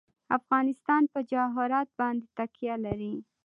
افغانستان 0.37 1.01
په 1.13 1.19
جواهرات 1.31 1.89
باندې 1.99 2.25
تکیه 2.37 2.75
لري. 2.85 3.15